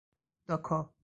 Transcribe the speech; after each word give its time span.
داکا 0.47 0.93